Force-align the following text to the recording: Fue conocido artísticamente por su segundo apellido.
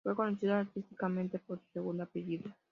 Fue 0.03 0.15
conocido 0.15 0.55
artísticamente 0.55 1.37
por 1.37 1.59
su 1.59 1.65
segundo 1.73 2.01
apellido. 2.01 2.51